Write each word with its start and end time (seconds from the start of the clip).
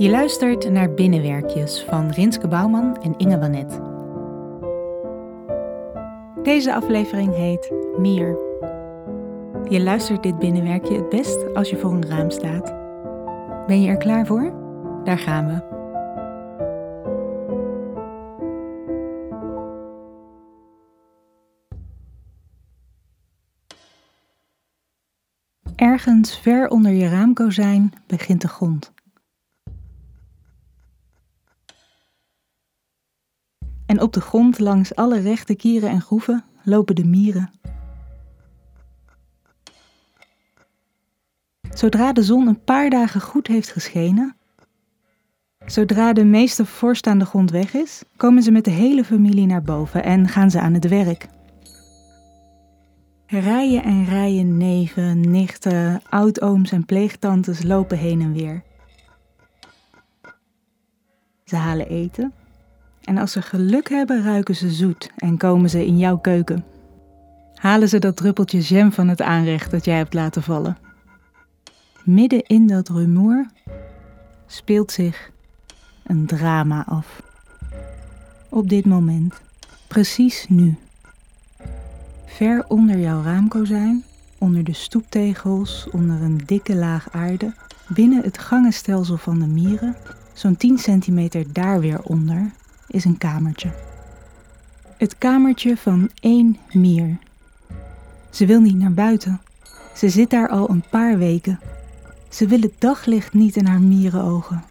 Je 0.00 0.10
luistert 0.10 0.70
naar 0.70 0.94
Binnenwerkjes 0.94 1.84
van 1.84 2.10
Rinske 2.10 2.48
Bouwman 2.48 2.96
en 3.02 3.14
Inge 3.16 3.38
Wanet. 3.38 3.80
Deze 6.44 6.74
aflevering 6.74 7.34
heet 7.34 7.72
Mier. 7.98 8.38
Je 9.68 9.80
luistert 9.80 10.22
dit 10.22 10.38
binnenwerkje 10.38 10.94
het 10.94 11.08
best 11.08 11.54
als 11.54 11.70
je 11.70 11.76
voor 11.76 11.92
een 11.92 12.06
raam 12.06 12.30
staat. 12.30 12.74
Ben 13.66 13.82
je 13.82 13.88
er 13.88 13.96
klaar 13.96 14.26
voor? 14.26 14.52
Daar 15.04 15.18
gaan 15.18 15.46
we. 15.46 15.78
Ergens 25.76 26.38
ver 26.38 26.68
onder 26.68 26.92
je 26.92 27.08
raamkozijn 27.08 27.92
begint 28.06 28.40
de 28.40 28.48
grond. 28.48 28.92
Op 34.00 34.12
de 34.12 34.20
grond 34.20 34.58
langs 34.58 34.94
alle 34.94 35.20
rechte 35.20 35.54
kieren 35.54 35.90
en 35.90 36.00
groeven 36.00 36.44
lopen 36.62 36.94
de 36.94 37.04
mieren. 37.04 37.50
Zodra 41.74 42.12
de 42.12 42.22
zon 42.22 42.46
een 42.46 42.64
paar 42.64 42.90
dagen 42.90 43.20
goed 43.20 43.46
heeft 43.46 43.72
geschenen, 43.72 44.36
zodra 45.66 46.12
de 46.12 46.24
meeste 46.24 46.66
vorst 46.66 47.06
aan 47.06 47.18
de 47.18 47.24
grond 47.24 47.50
weg 47.50 47.74
is, 47.74 48.02
komen 48.16 48.42
ze 48.42 48.50
met 48.50 48.64
de 48.64 48.70
hele 48.70 49.04
familie 49.04 49.46
naar 49.46 49.62
boven 49.62 50.04
en 50.04 50.28
gaan 50.28 50.50
ze 50.50 50.60
aan 50.60 50.74
het 50.74 50.88
werk. 50.88 51.28
Rijen 53.26 53.82
en 53.82 54.04
rijen 54.04 54.56
neven, 54.56 55.30
nichten, 55.30 56.02
oudooms 56.08 56.72
en 56.72 56.86
pleegtantes 56.86 57.62
lopen 57.62 57.98
heen 57.98 58.20
en 58.20 58.32
weer. 58.32 58.62
Ze 61.44 61.56
halen 61.56 61.88
eten 61.88 62.32
en 63.04 63.18
als 63.18 63.32
ze 63.32 63.42
geluk 63.42 63.88
hebben 63.88 64.22
ruiken 64.22 64.56
ze 64.56 64.70
zoet 64.70 65.10
en 65.16 65.36
komen 65.36 65.70
ze 65.70 65.86
in 65.86 65.98
jouw 65.98 66.18
keuken. 66.18 66.64
Halen 67.54 67.88
ze 67.88 67.98
dat 67.98 68.16
druppeltje 68.16 68.60
jam 68.60 68.92
van 68.92 69.08
het 69.08 69.22
aanrecht 69.22 69.70
dat 69.70 69.84
jij 69.84 69.96
hebt 69.96 70.14
laten 70.14 70.42
vallen. 70.42 70.78
Midden 72.04 72.42
in 72.46 72.66
dat 72.66 72.88
rumoer 72.88 73.46
speelt 74.46 74.92
zich 74.92 75.30
een 76.04 76.26
drama 76.26 76.84
af. 76.86 77.22
Op 78.48 78.68
dit 78.68 78.86
moment, 78.86 79.40
precies 79.88 80.46
nu. 80.48 80.76
Ver 82.26 82.64
onder 82.68 82.98
jouw 82.98 83.22
raamkozijn, 83.22 84.04
onder 84.38 84.64
de 84.64 84.72
stoeptegels, 84.72 85.88
onder 85.90 86.22
een 86.22 86.40
dikke 86.46 86.76
laag 86.76 87.08
aarde, 87.12 87.54
binnen 87.88 88.22
het 88.22 88.38
gangenstelsel 88.38 89.16
van 89.16 89.38
de 89.38 89.46
mieren, 89.46 89.96
zo'n 90.32 90.56
10 90.56 90.78
centimeter 90.78 91.52
daar 91.52 91.80
weer 91.80 92.02
onder, 92.02 92.50
is 92.90 93.04
een 93.04 93.18
kamertje. 93.18 93.70
Het 94.96 95.18
kamertje 95.18 95.76
van 95.76 96.10
één 96.20 96.58
mier. 96.72 97.18
Ze 98.30 98.46
wil 98.46 98.60
niet 98.60 98.76
naar 98.76 98.92
buiten. 98.92 99.40
Ze 99.94 100.08
zit 100.08 100.30
daar 100.30 100.48
al 100.48 100.70
een 100.70 100.84
paar 100.90 101.18
weken. 101.18 101.60
Ze 102.28 102.46
wil 102.46 102.60
het 102.60 102.74
daglicht 102.78 103.32
niet 103.32 103.56
in 103.56 103.66
haar 103.66 103.80
mierenogen. 103.80 104.64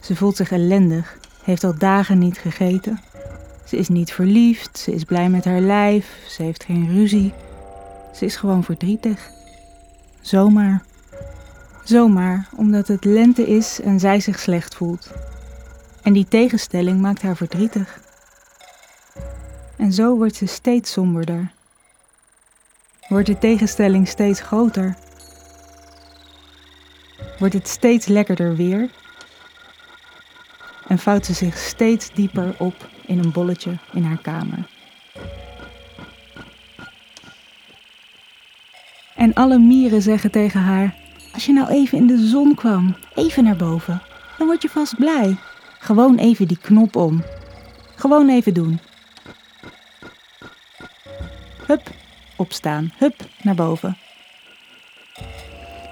Ze 0.00 0.16
voelt 0.16 0.36
zich 0.36 0.52
ellendig, 0.52 1.18
heeft 1.42 1.64
al 1.64 1.78
dagen 1.78 2.18
niet 2.18 2.38
gegeten. 2.38 3.00
Ze 3.64 3.76
is 3.76 3.88
niet 3.88 4.12
verliefd, 4.12 4.78
ze 4.78 4.94
is 4.94 5.04
blij 5.04 5.28
met 5.28 5.44
haar 5.44 5.60
lijf, 5.60 6.06
ze 6.28 6.42
heeft 6.42 6.64
geen 6.64 6.88
ruzie. 6.88 7.32
Ze 8.14 8.24
is 8.24 8.36
gewoon 8.36 8.64
verdrietig. 8.64 9.30
Zomaar. 10.20 10.82
Zomaar, 11.84 12.48
omdat 12.56 12.88
het 12.88 13.04
lente 13.04 13.46
is 13.46 13.80
en 13.80 14.00
zij 14.00 14.20
zich 14.20 14.38
slecht 14.38 14.74
voelt. 14.74 15.10
En 16.04 16.12
die 16.12 16.28
tegenstelling 16.28 17.00
maakt 17.00 17.22
haar 17.22 17.36
verdrietig. 17.36 18.00
En 19.76 19.92
zo 19.92 20.16
wordt 20.16 20.36
ze 20.36 20.46
steeds 20.46 20.92
somberder. 20.92 21.52
Wordt 23.08 23.26
de 23.26 23.38
tegenstelling 23.38 24.08
steeds 24.08 24.40
groter. 24.40 24.96
Wordt 27.38 27.54
het 27.54 27.68
steeds 27.68 28.06
lekkerder 28.06 28.56
weer. 28.56 28.90
En 30.88 30.98
vouwt 30.98 31.26
ze 31.26 31.32
zich 31.32 31.58
steeds 31.58 32.10
dieper 32.14 32.54
op 32.58 32.88
in 33.06 33.18
een 33.18 33.32
bolletje 33.32 33.78
in 33.92 34.04
haar 34.04 34.20
kamer. 34.20 34.68
En 39.16 39.34
alle 39.34 39.58
mieren 39.58 40.02
zeggen 40.02 40.30
tegen 40.30 40.60
haar: 40.60 40.94
Als 41.32 41.46
je 41.46 41.52
nou 41.52 41.68
even 41.68 41.98
in 41.98 42.06
de 42.06 42.26
zon 42.26 42.54
kwam, 42.54 42.96
even 43.14 43.44
naar 43.44 43.56
boven, 43.56 44.02
dan 44.38 44.46
word 44.46 44.62
je 44.62 44.68
vast 44.68 44.96
blij. 44.96 45.36
Gewoon 45.84 46.16
even 46.16 46.48
die 46.48 46.58
knop 46.58 46.96
om. 46.96 47.22
Gewoon 47.94 48.28
even 48.28 48.54
doen. 48.54 48.78
Hup, 51.66 51.90
opstaan. 52.36 52.92
Hup, 52.98 53.14
naar 53.42 53.54
boven. 53.54 53.96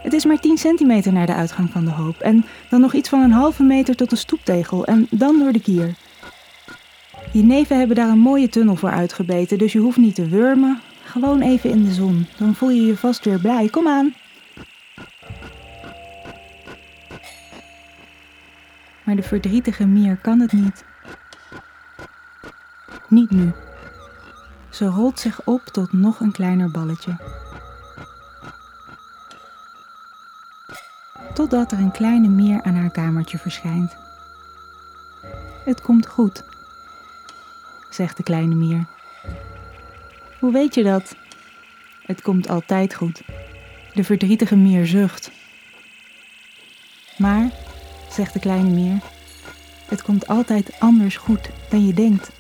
Het 0.03 0.13
is 0.13 0.25
maar 0.25 0.41
10 0.41 0.59
centimeter 0.59 1.13
naar 1.13 1.27
de 1.27 1.35
uitgang 1.35 1.71
van 1.71 1.85
de 1.85 1.91
hoop. 1.91 2.17
En 2.17 2.45
dan 2.71 2.81
nog 2.81 2.95
iets 2.95 3.09
van 3.09 3.21
een 3.21 3.33
halve 3.33 3.63
meter 3.63 3.97
tot 3.97 4.11
de 4.11 4.17
stoeptegel. 4.17 4.85
En 4.85 5.07
dan 5.11 5.39
door 5.39 5.53
de 5.53 5.61
kier. 5.61 5.95
Je 7.33 7.43
neven 7.43 7.79
hebben 7.79 7.97
daar 7.97 8.09
een 8.09 8.19
mooie 8.19 8.49
tunnel 8.49 8.77
voor 8.77 8.91
uitgebeten. 8.91 9.59
Dus 9.59 9.73
je 9.73 9.79
hoeft 9.79 9.97
niet 9.97 10.15
te 10.15 10.29
wurmen. 10.29 10.81
Gewoon 11.05 11.41
even 11.41 11.71
in 11.71 11.85
de 11.85 11.93
zon. 11.93 12.27
Dan 12.39 12.55
voel 12.55 12.71
je 12.71 12.87
je 12.87 12.97
vast 12.97 13.25
weer 13.25 13.41
blij. 13.41 13.69
Kom 13.69 13.89
aan. 13.89 14.15
Maar 19.05 19.17
de 19.17 19.23
verdrietige 19.23 19.87
mier 19.87 20.17
kan 20.17 20.41
het 20.41 20.53
niet. 20.53 20.85
Niet 23.09 23.31
nu. 23.31 23.53
Ze 24.71 24.87
rolt 24.87 25.21
zich 25.21 25.45
op 25.45 25.65
tot 25.65 25.93
nog 25.93 26.21
een 26.21 26.33
kleiner 26.33 26.71
balletje. 26.71 27.17
Totdat 31.35 31.73
er 31.73 31.79
een 31.79 31.91
kleine 31.91 32.29
mier 32.29 32.63
aan 32.63 32.75
haar 32.75 32.91
kamertje 32.91 33.39
verschijnt. 33.39 33.97
Het 35.65 35.81
komt 35.81 36.07
goed, 36.07 36.45
zegt 37.91 38.17
de 38.17 38.23
kleine 38.23 38.55
mier. 38.55 38.87
Hoe 40.41 40.53
weet 40.53 40.75
je 40.75 40.83
dat? 40.83 41.17
Het 42.03 42.23
komt 42.23 42.49
altijd 42.49 42.95
goed. 42.95 43.23
De 43.95 44.05
verdrietige 44.05 44.57
mier 44.57 44.87
zucht. 44.87 45.31
Maar 47.19 47.51
zegt 48.13 48.33
de 48.33 48.39
kleine 48.39 48.71
mier. 48.71 48.99
Het 49.89 50.03
komt 50.03 50.29
altijd 50.29 50.71
anders 50.79 51.17
goed 51.17 51.51
dan 51.69 51.87
je 51.87 51.95
denkt. 51.95 52.31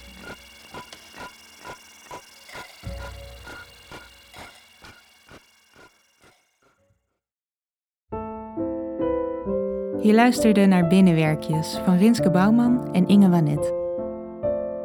Je 10.03 10.15
luisterde 10.15 10.67
naar 10.67 10.87
Binnenwerkjes 10.87 11.81
van 11.85 11.97
Rinske 11.97 12.31
Bouwman 12.31 12.93
en 12.95 13.07
Inge 13.07 13.29
Wanet. 13.29 13.73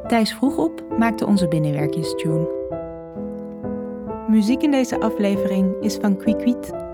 Thijs 0.08 0.34
vroeg 0.34 0.58
op 0.58 0.84
maakte 0.98 1.26
onze 1.26 1.48
Binnenwerkjes-tune. 1.48 2.48
Muziek 4.28 4.62
in 4.62 4.72
deze 4.72 5.00
aflevering 5.00 5.76
is 5.82 5.96
van 5.96 6.18
Quiquit. 6.18 6.87